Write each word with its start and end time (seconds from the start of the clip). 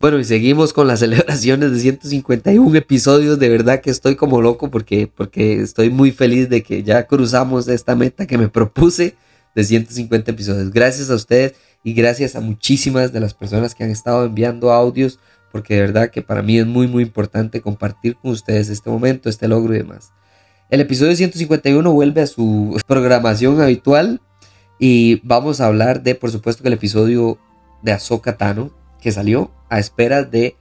Bueno, 0.00 0.20
y 0.20 0.24
seguimos 0.24 0.72
con 0.72 0.86
las 0.86 1.00
celebraciones 1.00 1.72
de 1.72 1.80
151 1.80 2.76
episodios. 2.76 3.38
De 3.40 3.48
verdad 3.48 3.80
que 3.80 3.90
estoy 3.90 4.14
como 4.14 4.40
loco 4.40 4.70
porque, 4.70 5.08
porque 5.08 5.60
estoy 5.60 5.90
muy 5.90 6.12
feliz 6.12 6.48
de 6.48 6.62
que 6.62 6.84
ya 6.84 7.06
cruzamos 7.08 7.66
esta 7.66 7.96
meta 7.96 8.26
que 8.26 8.38
me 8.38 8.48
propuse 8.48 9.16
de 9.56 9.64
150 9.64 10.30
episodios. 10.30 10.70
Gracias 10.70 11.10
a 11.10 11.16
ustedes 11.16 11.54
y 11.82 11.94
gracias 11.94 12.36
a 12.36 12.40
muchísimas 12.40 13.12
de 13.12 13.18
las 13.18 13.34
personas 13.34 13.74
que 13.74 13.82
han 13.82 13.90
estado 13.90 14.24
enviando 14.24 14.72
audios, 14.72 15.18
porque 15.50 15.74
de 15.74 15.80
verdad 15.80 16.10
que 16.10 16.22
para 16.22 16.42
mí 16.42 16.58
es 16.58 16.66
muy, 16.66 16.86
muy 16.86 17.02
importante 17.02 17.60
compartir 17.60 18.14
con 18.16 18.30
ustedes 18.30 18.68
este 18.68 18.90
momento, 18.90 19.28
este 19.28 19.48
logro 19.48 19.74
y 19.74 19.78
demás. 19.78 20.12
El 20.70 20.80
episodio 20.80 21.16
151 21.16 21.92
vuelve 21.92 22.20
a 22.20 22.26
su 22.28 22.80
programación 22.86 23.60
habitual 23.60 24.20
y 24.78 25.20
vamos 25.26 25.60
a 25.60 25.66
hablar 25.66 26.04
de, 26.04 26.14
por 26.14 26.30
supuesto, 26.30 26.62
que 26.62 26.68
el 26.68 26.74
episodio 26.74 27.38
de 27.82 27.90
Ahsoka 27.90 28.36
Tano, 28.36 28.70
que 29.00 29.12
salió 29.12 29.50
a 29.68 29.78
espera 29.78 30.22
de 30.22 30.56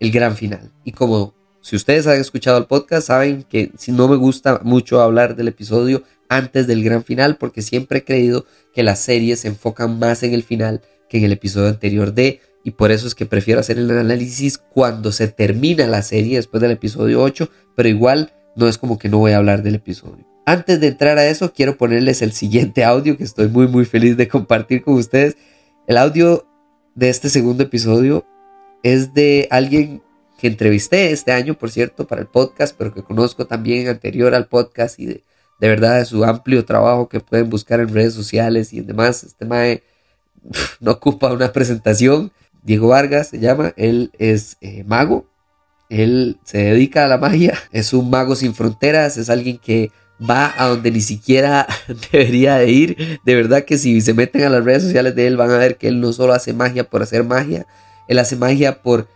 el 0.00 0.10
gran 0.10 0.36
final. 0.36 0.72
Y 0.84 0.92
como 0.92 1.34
si 1.60 1.76
ustedes 1.76 2.06
han 2.06 2.20
escuchado 2.20 2.58
el 2.58 2.66
podcast, 2.66 3.06
saben 3.06 3.44
que 3.44 3.70
si 3.78 3.92
no 3.92 4.08
me 4.08 4.16
gusta 4.16 4.60
mucho 4.64 5.00
hablar 5.00 5.36
del 5.36 5.48
episodio 5.48 6.02
antes 6.28 6.66
del 6.66 6.82
gran 6.82 7.04
final, 7.04 7.36
porque 7.36 7.62
siempre 7.62 7.98
he 7.98 8.04
creído 8.04 8.46
que 8.74 8.82
las 8.82 9.00
series 9.00 9.40
se 9.40 9.48
enfocan 9.48 9.98
más 9.98 10.22
en 10.22 10.32
el 10.32 10.42
final 10.42 10.82
que 11.08 11.18
en 11.18 11.24
el 11.24 11.32
episodio 11.32 11.68
anterior 11.68 12.14
de, 12.14 12.40
y 12.64 12.72
por 12.72 12.90
eso 12.90 13.06
es 13.06 13.14
que 13.14 13.26
prefiero 13.26 13.60
hacer 13.60 13.78
el 13.78 13.90
análisis 13.90 14.58
cuando 14.58 15.12
se 15.12 15.28
termina 15.28 15.86
la 15.86 16.02
serie 16.02 16.36
después 16.36 16.60
del 16.60 16.70
episodio 16.70 17.22
8, 17.22 17.50
pero 17.76 17.88
igual 17.88 18.32
no 18.56 18.66
es 18.66 18.78
como 18.78 18.98
que 18.98 19.08
no 19.08 19.18
voy 19.18 19.32
a 19.32 19.36
hablar 19.36 19.62
del 19.62 19.74
episodio. 19.74 20.26
Antes 20.46 20.80
de 20.80 20.88
entrar 20.88 21.18
a 21.18 21.26
eso, 21.26 21.52
quiero 21.52 21.76
ponerles 21.76 22.22
el 22.22 22.32
siguiente 22.32 22.84
audio 22.84 23.16
que 23.16 23.24
estoy 23.24 23.48
muy 23.48 23.68
muy 23.68 23.84
feliz 23.84 24.16
de 24.16 24.26
compartir 24.26 24.82
con 24.82 24.94
ustedes. 24.94 25.36
El 25.86 25.96
audio 25.96 26.46
de 26.94 27.08
este 27.08 27.30
segundo 27.30 27.62
episodio 27.62 28.24
es 28.82 29.14
de 29.14 29.48
alguien 29.50 30.02
que 30.38 30.48
entrevisté 30.48 31.12
este 31.12 31.32
año, 31.32 31.54
por 31.54 31.70
cierto, 31.70 32.06
para 32.06 32.20
el 32.20 32.26
podcast, 32.26 32.74
pero 32.76 32.92
que 32.92 33.02
conozco 33.02 33.46
también 33.46 33.88
anterior 33.88 34.34
al 34.34 34.48
podcast 34.48 34.98
y 34.98 35.06
de, 35.06 35.22
verdad 35.60 35.98
de 35.98 36.04
su 36.04 36.24
amplio 36.24 36.64
trabajo 36.64 37.08
que 37.08 37.20
pueden 37.20 37.48
buscar 37.48 37.80
en 37.80 37.94
redes 37.94 38.14
sociales 38.14 38.72
y 38.72 38.78
en 38.78 38.86
demás. 38.86 39.22
Este 39.22 39.44
mae 39.44 39.82
no 40.80 40.92
ocupa 40.92 41.32
una 41.32 41.52
presentación. 41.52 42.32
Diego 42.62 42.88
Vargas 42.88 43.28
se 43.28 43.38
llama, 43.38 43.72
él 43.76 44.10
es 44.18 44.56
eh, 44.60 44.84
mago, 44.84 45.26
él 45.88 46.38
se 46.44 46.58
dedica 46.58 47.04
a 47.04 47.08
la 47.08 47.18
magia, 47.18 47.58
es 47.72 47.92
un 47.92 48.10
mago 48.10 48.34
sin 48.34 48.54
fronteras, 48.54 49.16
es 49.16 49.30
alguien 49.30 49.58
que 49.58 49.90
va 50.20 50.54
a 50.56 50.68
donde 50.68 50.90
ni 50.90 51.00
siquiera 51.00 51.66
debería 52.12 52.56
de 52.56 52.70
ir. 52.70 53.20
De 53.24 53.34
verdad 53.34 53.64
que 53.64 53.78
si 53.78 54.00
se 54.00 54.14
meten 54.14 54.42
a 54.44 54.48
las 54.48 54.64
redes 54.64 54.82
sociales 54.82 55.14
de 55.14 55.26
él 55.26 55.36
van 55.36 55.50
a 55.50 55.58
ver 55.58 55.76
que 55.76 55.88
él 55.88 56.00
no 56.00 56.12
solo 56.12 56.32
hace 56.32 56.52
magia 56.52 56.88
por 56.88 57.02
hacer 57.02 57.24
magia, 57.24 57.66
él 58.08 58.18
hace 58.18 58.36
magia 58.36 58.82
por 58.82 59.08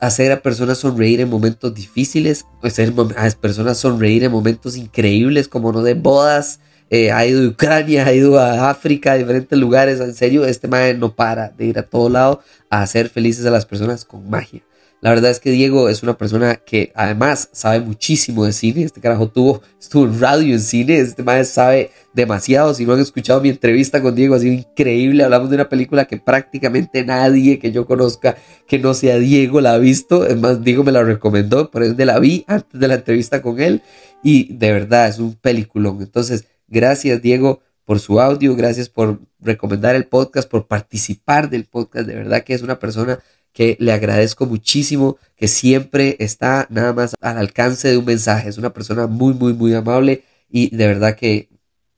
hacer 0.00 0.32
a 0.32 0.42
personas 0.42 0.78
sonreír 0.78 1.20
en 1.20 1.30
momentos 1.30 1.74
difíciles, 1.74 2.44
hacer 2.62 2.92
a 3.16 3.30
personas 3.30 3.78
sonreír 3.78 4.24
en 4.24 4.32
momentos 4.32 4.76
increíbles 4.76 5.48
como 5.48 5.72
no 5.72 5.82
de 5.82 5.94
bodas. 5.94 6.60
Eh, 6.88 7.10
ha 7.10 7.26
ido 7.26 7.42
a 7.42 7.48
Ucrania, 7.48 8.06
ha 8.06 8.12
ido 8.12 8.38
a 8.38 8.70
África, 8.70 9.12
a 9.12 9.16
diferentes 9.16 9.58
lugares. 9.58 10.00
En 10.00 10.14
serio, 10.14 10.44
este 10.44 10.68
mago 10.68 10.96
no 10.98 11.14
para 11.14 11.48
de 11.48 11.66
ir 11.66 11.78
a 11.78 11.82
todo 11.82 12.08
lado 12.08 12.40
a 12.70 12.82
hacer 12.82 13.08
felices 13.08 13.44
a 13.46 13.50
las 13.50 13.66
personas 13.66 14.04
con 14.04 14.28
magia. 14.30 14.62
La 15.02 15.10
verdad 15.10 15.30
es 15.30 15.40
que 15.40 15.50
Diego 15.50 15.90
es 15.90 16.02
una 16.02 16.16
persona 16.16 16.56
que 16.56 16.90
además 16.94 17.50
sabe 17.52 17.80
muchísimo 17.80 18.46
de 18.46 18.52
cine. 18.52 18.82
Este 18.82 19.00
carajo 19.00 19.28
tuvo, 19.28 19.60
estuvo 19.78 20.06
radio 20.06 20.54
en 20.54 20.60
cine. 20.60 20.98
Este 20.98 21.22
maestro 21.22 21.62
sabe 21.62 21.90
demasiado. 22.14 22.72
Si 22.72 22.86
no 22.86 22.94
han 22.94 23.00
escuchado 23.00 23.42
mi 23.42 23.50
entrevista 23.50 24.00
con 24.00 24.14
Diego, 24.14 24.34
ha 24.34 24.38
sido 24.38 24.54
increíble. 24.54 25.22
Hablamos 25.22 25.50
de 25.50 25.56
una 25.56 25.68
película 25.68 26.06
que 26.06 26.16
prácticamente 26.16 27.04
nadie 27.04 27.58
que 27.58 27.72
yo 27.72 27.86
conozca 27.86 28.36
que 28.66 28.78
no 28.78 28.94
sea 28.94 29.18
Diego 29.18 29.60
la 29.60 29.74
ha 29.74 29.78
visto. 29.78 30.26
Es 30.26 30.38
más, 30.40 30.64
Diego 30.64 30.82
me 30.82 30.92
la 30.92 31.02
recomendó, 31.02 31.70
por 31.70 31.86
de 31.86 32.06
la 32.06 32.18
vi 32.18 32.44
antes 32.48 32.80
de 32.80 32.88
la 32.88 32.94
entrevista 32.94 33.42
con 33.42 33.60
él. 33.60 33.82
Y 34.22 34.54
de 34.54 34.72
verdad 34.72 35.08
es 35.08 35.18
un 35.18 35.34
peliculón. 35.34 36.00
Entonces, 36.00 36.46
gracias 36.68 37.20
Diego 37.20 37.60
por 37.84 38.00
su 38.00 38.18
audio. 38.18 38.56
Gracias 38.56 38.88
por 38.88 39.20
recomendar 39.40 39.94
el 39.94 40.06
podcast, 40.06 40.50
por 40.50 40.66
participar 40.66 41.50
del 41.50 41.66
podcast. 41.66 42.06
De 42.06 42.14
verdad 42.14 42.44
que 42.44 42.54
es 42.54 42.62
una 42.62 42.78
persona 42.78 43.20
que 43.56 43.78
le 43.80 43.92
agradezco 43.92 44.44
muchísimo, 44.44 45.16
que 45.34 45.48
siempre 45.48 46.16
está 46.18 46.66
nada 46.68 46.92
más 46.92 47.14
al 47.22 47.38
alcance 47.38 47.88
de 47.88 47.96
un 47.96 48.04
mensaje. 48.04 48.50
Es 48.50 48.58
una 48.58 48.74
persona 48.74 49.06
muy, 49.06 49.32
muy, 49.32 49.54
muy 49.54 49.72
amable 49.72 50.24
y 50.50 50.76
de 50.76 50.86
verdad 50.86 51.16
que 51.16 51.48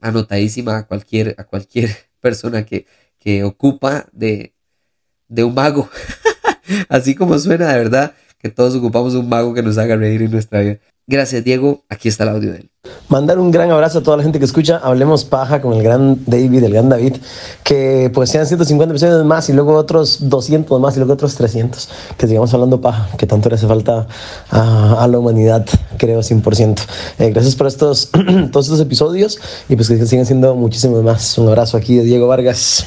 anotadísima 0.00 0.76
a 0.78 0.86
cualquier, 0.86 1.34
a 1.36 1.42
cualquier 1.42 1.90
persona 2.20 2.64
que, 2.64 2.86
que 3.18 3.42
ocupa 3.42 4.06
de, 4.12 4.54
de 5.26 5.42
un 5.42 5.52
mago. 5.52 5.90
Así 6.88 7.16
como 7.16 7.36
suena, 7.40 7.72
de 7.72 7.78
verdad, 7.78 8.14
que 8.38 8.50
todos 8.50 8.76
ocupamos 8.76 9.16
un 9.16 9.28
mago 9.28 9.52
que 9.52 9.64
nos 9.64 9.78
haga 9.78 9.96
reír 9.96 10.22
en 10.22 10.30
nuestra 10.30 10.60
vida. 10.60 10.78
Gracias, 11.10 11.42
Diego. 11.42 11.84
Aquí 11.88 12.06
está 12.08 12.24
el 12.24 12.28
audio 12.28 12.52
de 12.52 12.58
él. 12.58 12.70
Mandar 13.08 13.38
un 13.38 13.50
gran 13.50 13.70
abrazo 13.70 14.00
a 14.00 14.02
toda 14.02 14.18
la 14.18 14.22
gente 14.22 14.38
que 14.38 14.44
escucha. 14.44 14.76
Hablemos 14.76 15.24
paja 15.24 15.62
con 15.62 15.72
el 15.72 15.82
gran 15.82 16.22
David, 16.26 16.64
el 16.64 16.72
gran 16.74 16.90
David. 16.90 17.16
Que 17.64 18.10
pues 18.12 18.28
sean 18.28 18.46
150 18.46 18.92
episodios 18.92 19.24
más 19.24 19.48
y 19.48 19.54
luego 19.54 19.74
otros 19.74 20.28
200 20.28 20.78
más 20.78 20.96
y 20.96 20.98
luego 20.98 21.14
otros 21.14 21.34
300. 21.34 21.88
Que 22.18 22.26
sigamos 22.26 22.52
hablando 22.52 22.82
paja, 22.82 23.08
que 23.16 23.26
tanto 23.26 23.48
le 23.48 23.54
hace 23.54 23.66
falta 23.66 24.06
a, 24.50 25.08
la 25.10 25.18
humanidad, 25.18 25.64
creo, 25.96 26.20
100%. 26.20 26.78
Eh, 27.18 27.30
gracias 27.30 27.56
por 27.56 27.68
estos, 27.68 28.10
todos 28.52 28.66
estos 28.66 28.80
episodios 28.80 29.38
y 29.70 29.76
pues 29.76 29.88
que 29.88 30.04
sigan 30.04 30.26
siendo 30.26 30.54
muchísimos 30.56 31.02
más. 31.02 31.38
Un 31.38 31.48
abrazo 31.48 31.78
aquí 31.78 31.96
de 31.96 32.04
Diego 32.04 32.28
Vargas. 32.28 32.86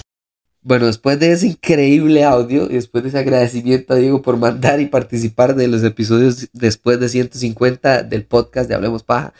Bueno, 0.63 0.85
después 0.85 1.19
de 1.19 1.31
ese 1.31 1.47
increíble 1.47 2.23
audio 2.23 2.65
y 2.69 2.75
después 2.75 3.03
de 3.03 3.09
ese 3.09 3.17
agradecimiento 3.17 3.93
a 3.93 3.97
Diego 3.97 4.21
por 4.21 4.37
mandar 4.37 4.79
y 4.79 4.85
participar 4.85 5.55
de 5.55 5.67
los 5.67 5.83
episodios 5.83 6.49
después 6.53 6.99
de 6.99 7.09
150 7.09 8.03
del 8.03 8.25
podcast 8.25 8.69
de 8.69 8.75
Hablemos 8.75 9.01
Paja, 9.01 9.33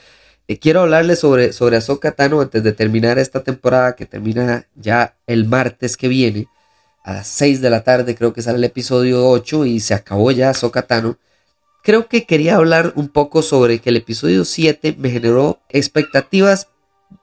eh, 0.47 0.57
quiero 0.57 0.81
hablarles 0.81 1.19
sobre, 1.19 1.53
sobre 1.53 1.79
Tano 2.15 2.41
antes 2.41 2.63
de 2.63 2.71
terminar 2.71 3.19
esta 3.19 3.43
temporada 3.43 3.95
que 3.95 4.07
termina 4.07 4.65
ya 4.75 5.15
el 5.27 5.45
martes 5.45 5.95
que 5.95 6.07
viene. 6.07 6.47
A 7.03 7.13
las 7.13 7.27
6 7.27 7.61
de 7.61 7.69
la 7.69 7.83
tarde 7.83 8.15
creo 8.15 8.33
que 8.33 8.41
sale 8.41 8.57
el 8.57 8.63
episodio 8.63 9.29
8 9.29 9.65
y 9.65 9.79
se 9.79 9.93
acabó 9.93 10.31
ya 10.31 10.49
Ahsoka 10.49 10.87
Tano. 10.87 11.19
Creo 11.83 12.07
que 12.07 12.25
quería 12.25 12.55
hablar 12.55 12.93
un 12.95 13.09
poco 13.09 13.43
sobre 13.43 13.77
que 13.77 13.91
el 13.91 13.97
episodio 13.97 14.43
7 14.43 14.95
me 14.97 15.11
generó 15.11 15.59
expectativas, 15.69 16.67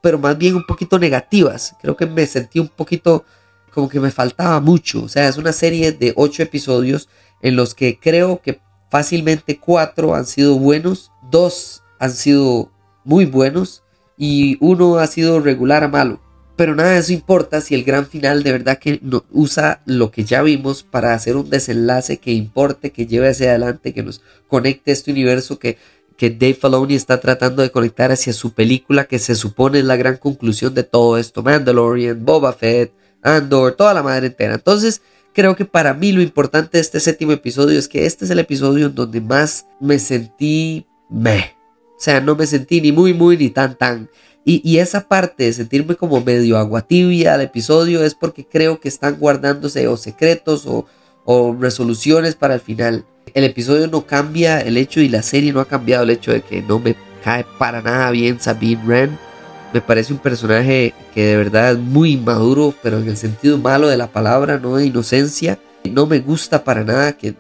pero 0.01 0.21
más 0.21 0.39
bien 0.39 0.55
un 0.55 0.67
poquito 0.67 1.01
negativas. 1.01 1.75
Creo 1.83 1.97
que 1.97 2.07
me 2.07 2.27
sentí 2.27 2.61
un 2.61 2.69
poquito 2.69 3.25
como 3.69 3.89
que 3.89 4.01
me 4.01 4.11
faltaba 4.11 4.61
mucho. 4.61 5.05
O 5.05 5.09
sea, 5.09 5.29
es 5.29 5.37
una 5.37 5.53
serie 5.53 5.93
de 5.93 6.13
ocho 6.17 6.43
episodios 6.43 7.09
en 7.43 7.57
los 7.57 7.75
que 7.75 7.99
creo 7.99 8.41
que 8.43 8.61
fácilmente 8.91 9.59
cuatro 9.59 10.15
han 10.15 10.27
sido 10.27 10.59
buenos, 10.59 11.13
dos 11.31 11.83
han 11.99 12.13
sido 12.13 12.71
muy 13.05 13.27
buenos 13.27 13.83
y 14.17 14.57
uno 14.61 14.99
ha 14.99 15.07
sido 15.07 15.41
regular 15.41 15.85
a 15.85 15.89
malo. 15.89 16.21
Pero 16.57 16.75
nada 16.75 16.95
de 16.95 16.99
eso 16.99 17.13
importa 17.13 17.61
si 17.61 17.77
el 17.77 17.85
gran 17.85 18.07
final 18.07 18.43
de 18.43 18.51
verdad 18.51 18.79
que 18.79 18.99
no, 19.01 19.25
usa 19.31 19.81
lo 19.87 20.11
que 20.11 20.25
ya 20.25 20.43
vimos 20.43 20.83
para 20.83 21.15
hacer 21.15 21.37
un 21.37 21.49
desenlace 21.51 22.19
que 22.19 22.33
importe, 22.33 22.91
que 22.91 23.07
lleve 23.07 23.29
hacia 23.29 23.51
adelante, 23.51 23.95
que 23.95 24.03
nos 24.03 24.23
conecte 24.49 24.91
a 24.91 24.95
este 24.95 25.13
universo 25.13 25.61
que, 25.61 25.79
que 26.17 26.31
Dave 26.31 26.55
Filoni 26.55 26.97
está 26.97 27.21
tratando 27.21 27.63
de 27.63 27.71
conectar 27.71 28.11
hacia 28.11 28.33
su 28.33 28.55
película 28.55 29.05
que 29.05 29.21
se 29.21 29.37
supone 29.37 29.79
es 29.79 29.85
la 29.85 29.95
gran 29.95 30.17
conclusión 30.17 30.75
de 30.75 30.83
todo 30.83 31.17
esto. 31.17 31.45
Mandalorian, 31.45 32.25
Boba 32.25 32.53
Fett, 32.53 32.93
Andor, 33.37 33.73
toda 33.73 33.95
la 33.95 34.03
madre 34.03 34.29
entera. 34.29 34.55
Entonces, 34.55 35.03
creo 35.33 35.55
que 35.57 35.65
para 35.65 35.95
mí 35.95 36.13
lo 36.13 36.21
importante 36.23 36.79
de 36.79 36.81
este 36.81 37.01
séptimo 37.01 37.33
episodio 37.33 37.79
es 37.79 37.89
que 37.89 38.07
este 38.07 38.25
es 38.25 38.31
el 38.31 38.39
episodio 38.39 38.87
en 38.87 38.95
donde 38.95 39.21
más 39.21 39.67
me 39.81 39.99
sentí 39.99 40.87
meh. 41.09 41.57
O 41.97 42.01
sea, 42.01 42.21
no 42.21 42.37
me 42.37 42.47
sentí 42.47 42.81
ni 42.81 42.93
muy, 42.93 43.15
muy, 43.15 43.37
ni 43.37 43.51
tan, 43.51 43.77
tan. 43.77 44.09
Y, 44.45 44.79
esa 44.79 45.07
parte 45.07 45.45
de 45.45 45.53
sentirme 45.53 45.95
como 45.95 46.23
medio 46.23 46.57
agua 46.57 46.81
tibia 46.81 47.35
al 47.35 47.43
episodio 47.43 48.03
es 48.03 48.15
porque 48.15 48.47
creo 48.47 48.81
que 48.81 48.89
están 48.89 49.17
guardándose 49.17 49.87
o 49.89 49.99
secretos 49.99 50.65
o, 50.67 50.87
o 51.27 51.55
resoluciones 51.61 52.35
para 52.35 52.55
el 52.55 52.61
final. 52.61 53.05
El 53.35 53.45
episodio 53.45 53.89
no 53.89 54.07
cambia 54.07 54.61
el 54.61 54.79
hecho 54.79 55.01
y 55.01 55.11
la 55.11 55.23
serie 55.23 55.53
no 55.53 55.61
ha 55.61 55.67
cambiado 55.67 56.05
el 56.05 56.11
hecho 56.11 56.33
de 56.33 56.41
que 56.41 56.63
no 56.63 56.79
me 56.79 56.97
cae 57.23 57.45
para 57.59 57.83
nada 57.83 58.11
bien 58.11 58.41
Sabine 58.41 58.83
Wren 58.87 59.28
me 59.73 59.81
parece 59.81 60.13
un 60.13 60.19
personaje 60.19 60.95
que 61.15 61.27
de 61.27 61.37
verdad 61.37 61.73
es 61.73 61.79
muy 61.79 62.13
inmaduro, 62.13 62.75
pero 62.83 62.99
en 62.99 63.09
el 63.09 63.17
sentido 63.17 63.59
malo 63.59 63.89
de 63.89 63.97
la 63.97 64.09
palabra, 64.09 64.59
no 64.59 64.77
de 64.77 64.87
inocencia. 64.87 65.59
No 65.85 66.07
me 66.07 66.21
gusta 66.21 66.65
para 66.65 66.85
nada 66.85 67.13
que, 67.13 67.35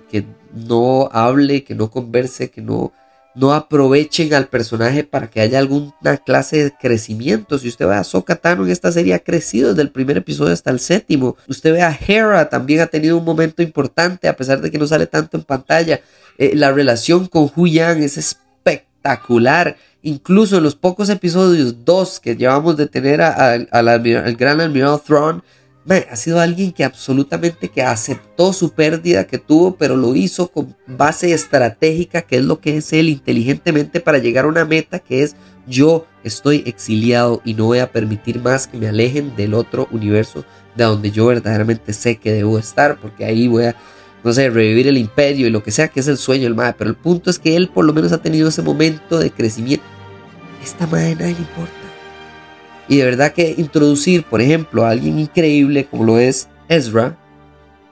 no 0.52 1.08
hable, 1.12 1.64
que 1.64 1.74
no 1.74 1.90
converse, 1.90 2.50
que 2.50 2.60
no, 2.60 2.92
no 3.34 3.52
aprovechen 3.52 4.34
al 4.34 4.48
personaje 4.48 5.04
para 5.04 5.28
que 5.28 5.40
haya 5.40 5.58
alguna 5.58 6.16
clase 6.24 6.64
de 6.64 6.72
crecimiento. 6.72 7.58
Si 7.58 7.68
usted 7.68 7.86
ve 7.86 7.94
a 7.94 8.04
Sokatano 8.04 8.64
en 8.64 8.70
esta 8.70 8.92
serie 8.92 9.14
ha 9.14 9.18
crecido 9.18 9.70
desde 9.70 9.82
el 9.82 9.90
primer 9.90 10.18
episodio 10.18 10.52
hasta 10.52 10.70
el 10.70 10.80
séptimo. 10.80 11.36
Usted 11.48 11.72
ve 11.72 11.82
a 11.82 11.98
Hera 12.06 12.48
también 12.48 12.80
ha 12.80 12.86
tenido 12.86 13.16
un 13.16 13.24
momento 13.24 13.62
importante 13.62 14.28
a 14.28 14.36
pesar 14.36 14.60
de 14.60 14.70
que 14.70 14.78
no 14.78 14.86
sale 14.86 15.06
tanto 15.06 15.36
en 15.36 15.44
pantalla. 15.44 16.00
Eh, 16.36 16.52
la 16.54 16.72
relación 16.72 17.26
con 17.26 17.50
Hu 17.54 17.66
Yang 17.66 18.02
es 18.02 18.38
espectacular. 18.98 19.76
Incluso 20.02 20.58
en 20.58 20.62
los 20.62 20.76
pocos 20.76 21.08
episodios, 21.08 21.84
dos 21.84 22.20
que 22.20 22.36
llevamos 22.36 22.76
de 22.76 22.86
tener 22.86 23.20
al 23.20 24.36
gran 24.36 24.60
admiral 24.60 25.00
Thrawn, 25.04 25.42
ha 25.88 26.16
sido 26.16 26.38
alguien 26.38 26.72
que 26.72 26.84
absolutamente 26.84 27.68
que 27.68 27.82
aceptó 27.82 28.52
su 28.52 28.72
pérdida 28.72 29.26
que 29.26 29.38
tuvo, 29.38 29.76
pero 29.76 29.96
lo 29.96 30.14
hizo 30.14 30.48
con 30.48 30.76
base 30.86 31.32
estratégica, 31.32 32.22
que 32.22 32.36
es 32.36 32.44
lo 32.44 32.60
que 32.60 32.76
es 32.76 32.92
él 32.92 33.08
inteligentemente 33.08 34.00
para 34.00 34.18
llegar 34.18 34.44
a 34.44 34.48
una 34.48 34.66
meta 34.66 34.98
que 34.98 35.22
es 35.22 35.34
yo 35.66 36.06
estoy 36.24 36.62
exiliado 36.66 37.42
y 37.44 37.54
no 37.54 37.66
voy 37.66 37.78
a 37.78 37.90
permitir 37.90 38.40
más 38.40 38.66
que 38.66 38.78
me 38.78 38.88
alejen 38.88 39.34
del 39.36 39.54
otro 39.54 39.88
universo 39.90 40.44
de 40.76 40.84
donde 40.84 41.10
yo 41.10 41.26
verdaderamente 41.26 41.92
sé 41.92 42.16
que 42.16 42.32
debo 42.32 42.58
estar, 42.58 43.00
porque 43.00 43.24
ahí 43.24 43.48
voy 43.48 43.64
a, 43.64 43.76
no 44.28 44.34
sé, 44.34 44.50
revivir 44.50 44.86
el 44.86 44.98
imperio 44.98 45.46
y 45.46 45.50
lo 45.50 45.62
que 45.62 45.70
sea 45.70 45.88
que 45.88 46.00
es 46.00 46.06
el 46.06 46.18
sueño 46.18 46.44
del 46.44 46.54
madre. 46.54 46.74
Pero 46.76 46.90
el 46.90 46.96
punto 46.96 47.30
es 47.30 47.38
que 47.38 47.56
él 47.56 47.68
por 47.68 47.86
lo 47.86 47.94
menos 47.94 48.12
ha 48.12 48.20
tenido 48.20 48.48
ese 48.48 48.60
momento 48.60 49.18
de 49.18 49.30
crecimiento. 49.30 49.86
Esta 50.62 50.86
madre 50.86 51.14
nadie 51.14 51.32
le 51.32 51.40
importa. 51.40 51.72
Y 52.88 52.98
de 52.98 53.04
verdad 53.04 53.32
que 53.32 53.54
introducir, 53.56 54.24
por 54.24 54.42
ejemplo, 54.42 54.84
a 54.84 54.90
alguien 54.90 55.18
increíble 55.18 55.86
como 55.86 56.04
lo 56.04 56.18
es 56.18 56.48
Ezra, 56.68 57.18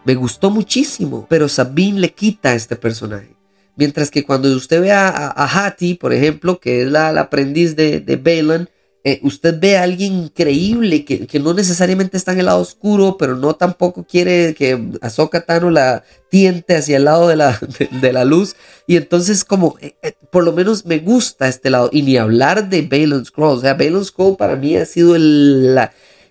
me 0.05 0.15
gustó 0.15 0.51
muchísimo, 0.51 1.27
pero 1.29 1.49
Sabine 1.49 2.01
le 2.01 2.13
quita 2.13 2.51
a 2.51 2.55
este 2.55 2.77
personaje. 2.77 3.35
Mientras 3.75 4.11
que 4.11 4.25
cuando 4.25 4.55
usted 4.55 4.83
ve 4.83 4.93
a, 4.93 5.09
a, 5.09 5.67
Hattie, 5.67 5.97
por 5.97 6.13
ejemplo, 6.13 6.61
que 6.61 6.83
es 6.83 6.91
la, 6.91 7.09
aprendiz 7.19 7.77
de, 7.77 8.01
de 8.01 8.17
Balin, 8.17 8.69
eh, 9.09 9.21
usted 9.23 9.61
ve 9.61 9.79
a 9.79 9.85
alguien 9.85 10.15
increíble 10.15 11.05
que, 11.05 11.39
no 11.39 11.55
necesariamente 11.55 12.17
está 12.17 12.33
en 12.33 12.41
el 12.41 12.47
lado 12.47 12.59
oscuro, 12.59 13.17
pero 13.17 13.37
no 13.37 13.55
tampoco 13.55 14.05
quiere 14.05 14.53
que 14.53 14.85
Ahsoka 15.01 15.43
Tano 15.43 15.71
la 15.71 16.03
tiente 16.29 16.75
hacia 16.75 16.97
el 16.97 17.05
lado 17.05 17.29
de 17.29 17.37
la, 17.37 17.57
de, 18.03 18.13
la 18.13 18.25
luz. 18.25 18.57
Y 18.89 18.97
entonces 18.97 19.45
como, 19.45 19.77
eh, 19.81 19.95
eh, 20.03 20.15
por 20.33 20.43
lo 20.43 20.53
menos 20.53 20.87
me 20.87 20.99
gusta 20.99 21.47
este 21.47 21.71
lado. 21.71 21.89
Y 21.93 22.03
ni 22.03 22.17
hablar 22.17 22.69
de 22.69 22.83
Balon 22.83 23.25
Scroll. 23.25 23.59
O 23.59 23.61
sea, 23.61 23.75
Balon 23.75 24.05
Scroll 24.05 24.37
para 24.37 24.57
mí 24.57 24.77
ha 24.77 24.85
sido 24.85 25.15
el, 25.15 25.79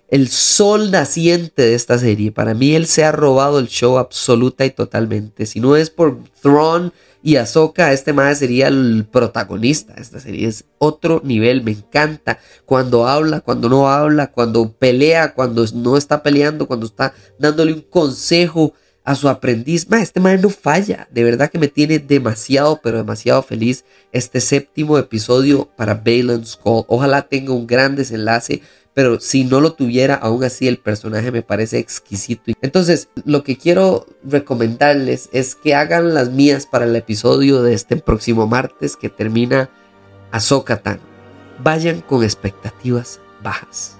el 0.08 0.28
sol 0.28 0.90
naciente 0.90 1.62
de 1.62 1.74
esta 1.74 1.98
serie. 1.98 2.32
Para 2.32 2.54
mí 2.54 2.74
él 2.74 2.86
se 2.86 3.04
ha 3.04 3.12
robado 3.12 3.58
el 3.58 3.68
show 3.68 3.98
absoluta 3.98 4.64
y 4.64 4.70
totalmente. 4.70 5.46
Si 5.46 5.60
no 5.60 5.76
es 5.76 5.90
por 5.90 6.18
Thrawn 6.42 6.92
y 7.22 7.36
Ahsoka, 7.36 7.92
este 7.92 8.12
más 8.12 8.38
sería 8.38 8.68
el 8.68 9.06
protagonista. 9.10 9.94
Esta 9.94 10.20
serie 10.20 10.46
es 10.46 10.64
otro 10.78 11.20
nivel, 11.24 11.64
me 11.64 11.72
encanta. 11.72 12.38
Cuando 12.64 13.08
habla, 13.08 13.40
cuando 13.40 13.68
no 13.68 13.88
habla, 13.88 14.30
cuando 14.30 14.72
pelea, 14.72 15.34
cuando 15.34 15.64
no 15.74 15.96
está 15.96 16.22
peleando, 16.22 16.66
cuando 16.68 16.86
está 16.86 17.12
dándole 17.38 17.72
un 17.72 17.82
consejo 17.82 18.74
a 19.06 19.14
su 19.14 19.30
aprendiz. 19.30 19.86
este 19.90 20.20
man 20.20 20.42
no 20.42 20.50
falla. 20.50 21.08
De 21.10 21.24
verdad 21.24 21.50
que 21.50 21.58
me 21.58 21.68
tiene 21.68 21.98
demasiado, 21.98 22.80
pero 22.82 22.98
demasiado 22.98 23.42
feliz 23.42 23.86
este 24.12 24.42
séptimo 24.42 24.98
episodio 24.98 25.70
para 25.76 25.94
Balan's 25.94 26.58
Call. 26.62 26.84
Ojalá 26.88 27.22
tenga 27.22 27.54
un 27.54 27.66
gran 27.66 27.96
desenlace 27.96 28.60
pero 28.96 29.20
si 29.20 29.44
no 29.44 29.60
lo 29.60 29.74
tuviera, 29.74 30.14
aún 30.14 30.42
así 30.42 30.66
el 30.66 30.78
personaje 30.78 31.30
me 31.30 31.42
parece 31.42 31.78
exquisito. 31.78 32.52
Entonces, 32.62 33.10
lo 33.26 33.44
que 33.44 33.58
quiero 33.58 34.06
recomendarles 34.24 35.28
es 35.32 35.54
que 35.54 35.74
hagan 35.74 36.14
las 36.14 36.30
mías 36.30 36.64
para 36.64 36.86
el 36.86 36.96
episodio 36.96 37.62
de 37.62 37.74
este 37.74 37.96
próximo 37.98 38.46
martes 38.46 38.96
que 38.96 39.10
termina 39.10 39.68
Ahsoka 40.30 40.80
Vayan 41.62 42.00
con 42.00 42.24
expectativas 42.24 43.20
bajas. 43.42 43.98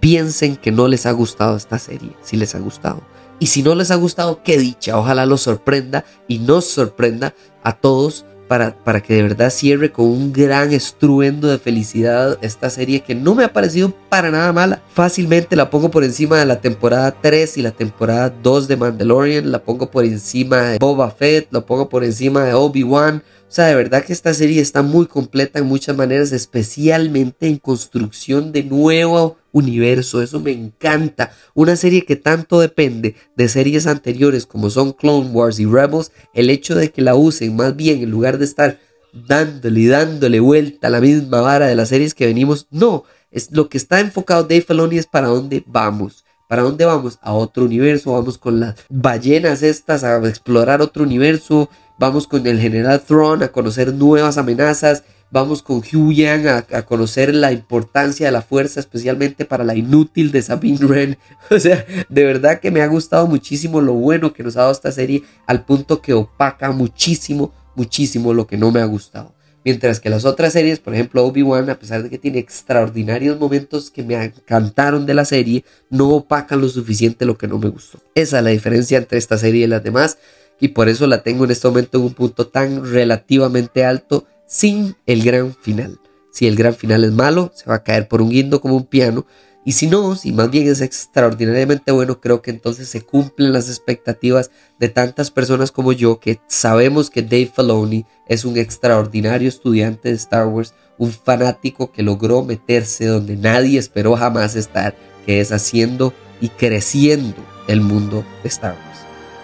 Piensen 0.00 0.56
que 0.56 0.72
no 0.72 0.88
les 0.88 1.06
ha 1.06 1.12
gustado 1.12 1.56
esta 1.56 1.78
serie, 1.78 2.10
si 2.20 2.36
les 2.36 2.56
ha 2.56 2.58
gustado. 2.58 3.04
Y 3.38 3.46
si 3.46 3.62
no 3.62 3.74
les 3.74 3.90
ha 3.90 3.96
gustado, 3.96 4.42
qué 4.42 4.58
dicha, 4.58 4.98
ojalá 4.98 5.26
los 5.26 5.42
sorprenda 5.42 6.04
y 6.28 6.38
nos 6.38 6.66
sorprenda 6.66 7.34
a 7.62 7.72
todos 7.72 8.24
para, 8.48 8.76
para, 8.84 9.02
que 9.02 9.14
de 9.14 9.22
verdad 9.22 9.50
cierre 9.50 9.90
con 9.90 10.06
un 10.06 10.32
gran 10.32 10.72
estruendo 10.72 11.48
de 11.48 11.58
felicidad 11.58 12.38
esta 12.42 12.68
serie 12.68 13.00
que 13.00 13.14
no 13.14 13.34
me 13.34 13.44
ha 13.44 13.52
parecido 13.52 13.92
para 14.08 14.30
nada 14.30 14.52
mala. 14.52 14.82
Fácilmente 14.92 15.56
la 15.56 15.70
pongo 15.70 15.90
por 15.90 16.04
encima 16.04 16.38
de 16.38 16.46
la 16.46 16.60
temporada 16.60 17.14
3 17.20 17.56
y 17.58 17.62
la 17.62 17.70
temporada 17.70 18.30
2 18.42 18.68
de 18.68 18.76
Mandalorian, 18.76 19.50
la 19.50 19.62
pongo 19.62 19.90
por 19.90 20.04
encima 20.04 20.62
de 20.62 20.78
Boba 20.78 21.10
Fett, 21.10 21.48
la 21.50 21.62
pongo 21.62 21.88
por 21.88 22.04
encima 22.04 22.44
de 22.44 22.54
Obi-Wan. 22.54 23.22
O 23.48 23.52
sea, 23.54 23.66
de 23.66 23.74
verdad 23.74 24.04
que 24.04 24.12
esta 24.12 24.34
serie 24.34 24.60
está 24.60 24.82
muy 24.82 25.06
completa 25.06 25.58
en 25.58 25.66
muchas 25.66 25.96
maneras, 25.96 26.32
especialmente 26.32 27.46
en 27.46 27.58
construcción 27.58 28.52
de 28.52 28.64
nuevo 28.64 29.36
universo. 29.54 30.20
Eso 30.20 30.40
me 30.40 30.50
encanta. 30.50 31.32
Una 31.54 31.76
serie 31.76 32.04
que 32.04 32.16
tanto 32.16 32.60
depende 32.60 33.14
de 33.36 33.48
series 33.48 33.86
anteriores 33.86 34.44
como 34.44 34.68
son 34.68 34.92
Clone 34.92 35.30
Wars 35.30 35.58
y 35.58 35.64
Rebels. 35.64 36.12
El 36.34 36.50
hecho 36.50 36.74
de 36.74 36.90
que 36.90 37.00
la 37.00 37.14
usen 37.14 37.56
más 37.56 37.74
bien 37.74 38.02
en 38.02 38.10
lugar 38.10 38.36
de 38.36 38.44
estar 38.44 38.78
dándole 39.14 39.80
y 39.80 39.86
dándole 39.86 40.40
vuelta 40.40 40.88
a 40.88 40.90
la 40.90 41.00
misma 41.00 41.40
vara 41.40 41.66
de 41.66 41.76
las 41.76 41.88
series 41.88 42.14
que 42.14 42.26
venimos. 42.26 42.66
No, 42.70 43.04
es 43.30 43.50
lo 43.52 43.68
que 43.68 43.78
está 43.78 44.00
enfocado 44.00 44.42
Dave 44.42 44.62
Filoni 44.62 44.98
es 44.98 45.06
para 45.06 45.28
dónde 45.28 45.64
vamos. 45.66 46.24
¿Para 46.48 46.62
dónde 46.62 46.84
vamos? 46.84 47.18
A 47.22 47.32
otro 47.32 47.64
universo. 47.64 48.12
Vamos 48.12 48.36
con 48.36 48.60
las 48.60 48.74
ballenas 48.90 49.62
estas 49.62 50.04
a 50.04 50.18
explorar 50.28 50.82
otro 50.82 51.04
universo. 51.04 51.70
Vamos 51.98 52.26
con 52.26 52.46
el 52.46 52.60
general 52.60 53.00
Thrawn 53.00 53.44
a 53.44 53.48
conocer 53.48 53.94
nuevas 53.94 54.36
amenazas 54.36 55.04
Vamos 55.34 55.64
con 55.64 55.78
Hugh 55.78 56.12
Yang 56.12 56.46
a, 56.46 56.82
conocer 56.82 57.34
la 57.34 57.50
importancia 57.50 58.24
de 58.24 58.30
la 58.30 58.40
fuerza, 58.40 58.78
especialmente 58.78 59.44
para 59.44 59.64
la 59.64 59.74
inútil 59.74 60.30
de 60.30 60.40
Sabine 60.42 60.86
Wren. 60.86 61.18
O 61.50 61.58
sea, 61.58 61.84
de 62.08 62.24
verdad 62.24 62.60
que 62.60 62.70
me 62.70 62.82
ha 62.82 62.86
gustado 62.86 63.26
muchísimo 63.26 63.80
lo 63.80 63.94
bueno 63.94 64.32
que 64.32 64.44
nos 64.44 64.56
ha 64.56 64.60
dado 64.60 64.70
esta 64.70 64.92
serie, 64.92 65.24
al 65.48 65.64
punto 65.64 66.00
que 66.00 66.12
opaca 66.12 66.70
muchísimo, 66.70 67.52
muchísimo 67.74 68.32
lo 68.32 68.46
que 68.46 68.56
no 68.56 68.70
me 68.70 68.80
ha 68.80 68.84
gustado. 68.84 69.34
Mientras 69.64 69.98
que 69.98 70.08
las 70.08 70.24
otras 70.24 70.52
series, 70.52 70.78
por 70.78 70.94
ejemplo 70.94 71.24
Obi-Wan, 71.24 71.68
a 71.68 71.80
pesar 71.80 72.04
de 72.04 72.10
que 72.10 72.18
tiene 72.18 72.38
extraordinarios 72.38 73.36
momentos 73.40 73.90
que 73.90 74.04
me 74.04 74.14
encantaron 74.14 75.04
de 75.04 75.14
la 75.14 75.24
serie, 75.24 75.64
no 75.90 76.10
opacan 76.10 76.60
lo 76.60 76.68
suficiente 76.68 77.24
lo 77.24 77.36
que 77.36 77.48
no 77.48 77.58
me 77.58 77.70
gustó. 77.70 77.98
Esa 78.14 78.38
es 78.38 78.44
la 78.44 78.50
diferencia 78.50 78.98
entre 78.98 79.18
esta 79.18 79.36
serie 79.36 79.64
y 79.64 79.68
las 79.68 79.82
demás, 79.82 80.16
y 80.60 80.68
por 80.68 80.88
eso 80.88 81.08
la 81.08 81.24
tengo 81.24 81.44
en 81.44 81.50
este 81.50 81.66
momento 81.66 81.98
en 81.98 82.04
un 82.04 82.14
punto 82.14 82.46
tan 82.46 82.88
relativamente 82.88 83.84
alto 83.84 84.28
sin 84.46 84.96
el 85.06 85.22
gran 85.22 85.54
final. 85.54 85.98
Si 86.32 86.46
el 86.46 86.56
gran 86.56 86.74
final 86.74 87.04
es 87.04 87.12
malo, 87.12 87.52
se 87.54 87.66
va 87.66 87.76
a 87.76 87.82
caer 87.84 88.08
por 88.08 88.20
un 88.20 88.30
guindo 88.30 88.60
como 88.60 88.76
un 88.76 88.86
piano. 88.86 89.24
Y 89.64 89.72
si 89.72 89.86
no, 89.86 90.14
si 90.16 90.32
más 90.32 90.50
bien 90.50 90.68
es 90.68 90.80
extraordinariamente 90.80 91.92
bueno, 91.92 92.20
creo 92.20 92.42
que 92.42 92.50
entonces 92.50 92.88
se 92.88 93.00
cumplen 93.00 93.52
las 93.52 93.68
expectativas 93.68 94.50
de 94.78 94.88
tantas 94.88 95.30
personas 95.30 95.72
como 95.72 95.92
yo 95.92 96.20
que 96.20 96.40
sabemos 96.48 97.08
que 97.08 97.22
Dave 97.22 97.50
Filoni 97.54 98.04
es 98.28 98.44
un 98.44 98.58
extraordinario 98.58 99.48
estudiante 99.48 100.10
de 100.10 100.16
Star 100.16 100.48
Wars, 100.48 100.74
un 100.98 101.12
fanático 101.12 101.92
que 101.92 102.02
logró 102.02 102.42
meterse 102.42 103.06
donde 103.06 103.36
nadie 103.36 103.78
esperó 103.78 104.16
jamás 104.16 104.54
estar, 104.54 104.94
que 105.24 105.40
es 105.40 105.50
haciendo 105.50 106.12
y 106.40 106.48
creciendo 106.48 107.36
el 107.68 107.80
mundo 107.80 108.24
de 108.42 108.48
Star 108.48 108.72
Wars. 108.72 108.98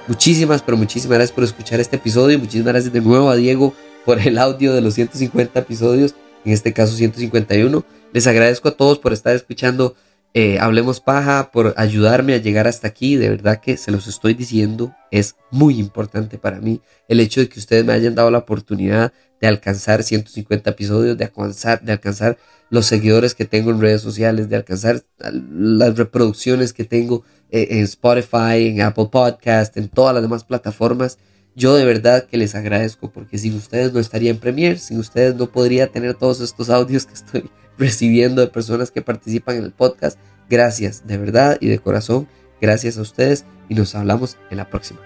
Muchísimas, 0.07 0.61
pero 0.61 0.77
muchísimas 0.77 1.19
gracias 1.19 1.35
por 1.35 1.45
escuchar 1.45 1.81
este 1.81 1.97
episodio. 1.97 2.39
Muchísimas 2.39 2.73
gracias 2.73 2.93
de 2.93 3.01
nuevo 3.01 3.31
a 3.31 3.37
Diego 3.37 3.73
por 4.05 4.19
el 4.21 4.39
audio 4.39 4.73
de 4.73 4.81
los 4.81 4.95
150 4.95 5.59
episodios, 5.59 6.15
en 6.45 6.53
este 6.53 6.73
caso 6.73 6.95
151. 6.95 7.85
Les 8.13 8.27
agradezco 8.27 8.69
a 8.69 8.77
todos 8.77 8.99
por 8.99 9.13
estar 9.13 9.35
escuchando 9.37 9.95
eh, 10.33 10.59
Hablemos 10.61 11.01
Paja, 11.01 11.51
por 11.53 11.75
ayudarme 11.77 12.35
a 12.35 12.39
llegar 12.39 12.69
hasta 12.69 12.89
aquí. 12.89 13.17
De 13.17 13.29
verdad 13.29 13.61
que 13.61 13.77
se 13.77 13.91
los 13.91 14.07
estoy 14.07 14.35
diciendo, 14.35 14.95
es 15.11 15.37
muy 15.51 15.79
importante 15.79 16.39
para 16.39 16.61
mí 16.61 16.81
el 17.09 17.21
hecho 17.21 17.41
de 17.41 17.49
que 17.49 17.59
ustedes 17.59 17.85
me 17.85 17.93
hayan 17.93 18.15
dado 18.15 18.31
la 18.31 18.39
oportunidad 18.39 19.13
de 19.41 19.49
alcanzar 19.49 20.03
150 20.03 20.71
episodios, 20.71 21.19
de 21.19 21.25
alcanzar, 21.25 21.83
de 21.83 21.93
alcanzar 21.93 22.39
los 22.69 22.87
seguidores 22.87 23.35
que 23.35 23.45
tengo 23.45 23.71
en 23.71 23.81
redes 23.81 24.03
sociales, 24.03 24.49
de 24.49 24.57
alcanzar 24.57 25.03
las 25.19 25.97
reproducciones 25.97 26.73
que 26.73 26.85
tengo 26.85 27.25
eh, 27.51 27.69
en 27.71 27.85
Spotify, 27.85 28.69
en 28.69 28.83
Apple 28.83 29.09
Podcast, 29.11 29.77
en 29.77 29.89
todas 29.89 30.15
las 30.15 30.23
demás 30.23 30.45
plataformas. 30.45 31.19
Yo 31.61 31.75
de 31.75 31.85
verdad 31.85 32.25
que 32.25 32.39
les 32.39 32.55
agradezco 32.55 33.11
porque 33.11 33.37
sin 33.37 33.55
ustedes 33.55 33.93
no 33.93 34.01
estaría 34.01 34.31
en 34.31 34.39
Premiere, 34.39 34.79
sin 34.79 34.99
ustedes 34.99 35.35
no 35.35 35.53
podría 35.53 35.89
tener 35.89 36.15
todos 36.15 36.41
estos 36.41 36.71
audios 36.71 37.05
que 37.05 37.13
estoy 37.13 37.51
recibiendo 37.79 38.41
de 38.41 38.47
personas 38.47 38.91
que 38.91 39.03
participan 39.03 39.57
en 39.57 39.65
el 39.65 39.73
podcast. 39.73 40.19
Gracias, 40.49 41.07
de 41.07 41.19
verdad 41.19 41.59
y 41.61 41.69
de 41.69 41.79
corazón. 41.79 42.29
Gracias 42.63 42.97
a 42.97 43.03
ustedes 43.03 43.45
y 43.69 43.75
nos 43.75 43.95
hablamos 43.95 44.39
en 44.51 44.57
la 44.57 44.71
próxima. 44.71 45.01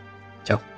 Chao. 0.44 0.73